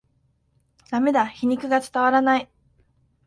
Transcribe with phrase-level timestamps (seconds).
[0.89, 2.49] ダメだ、皮肉が伝わらない